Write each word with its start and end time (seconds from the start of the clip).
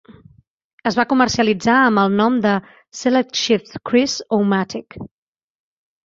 Es 0.91 0.95
va 0.99 1.03
comercialitzar 1.09 1.75
amb 1.89 2.01
el 2.03 2.15
nom 2.21 2.39
de 2.45 2.53
"SelectShift 3.01 3.77
Cruise-O-Matic". 3.91 4.97